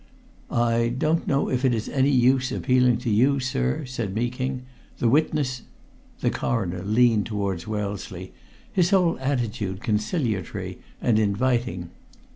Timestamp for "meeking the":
4.15-5.07